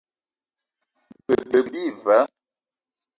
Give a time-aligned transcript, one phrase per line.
[1.25, 2.19] G-beu bi va.